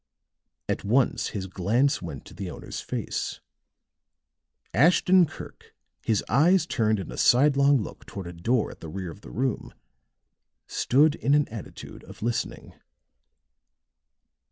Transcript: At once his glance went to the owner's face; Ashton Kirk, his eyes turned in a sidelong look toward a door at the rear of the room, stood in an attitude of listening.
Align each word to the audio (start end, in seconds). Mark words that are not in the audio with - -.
At 0.67 0.83
once 0.83 1.27
his 1.27 1.45
glance 1.45 2.01
went 2.01 2.25
to 2.25 2.33
the 2.33 2.49
owner's 2.49 2.81
face; 2.81 3.39
Ashton 4.73 5.27
Kirk, 5.27 5.75
his 6.03 6.23
eyes 6.27 6.65
turned 6.65 6.99
in 6.99 7.11
a 7.11 7.17
sidelong 7.17 7.79
look 7.83 8.07
toward 8.07 8.25
a 8.25 8.33
door 8.33 8.71
at 8.71 8.79
the 8.79 8.89
rear 8.89 9.11
of 9.11 9.21
the 9.21 9.29
room, 9.29 9.75
stood 10.65 11.13
in 11.13 11.35
an 11.35 11.47
attitude 11.49 12.03
of 12.05 12.23
listening. 12.23 12.73